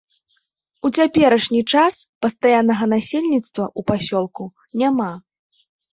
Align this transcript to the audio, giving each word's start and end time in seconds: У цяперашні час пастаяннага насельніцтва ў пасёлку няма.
У 0.87 0.89
цяперашні 1.01 1.61
час 1.75 1.93
пастаяннага 2.27 2.83
насельніцтва 2.95 3.63
ў 3.69 3.87
пасёлку 3.93 4.43
няма. 4.85 5.11